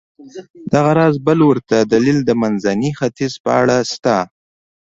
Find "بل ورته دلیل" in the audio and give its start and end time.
1.27-2.17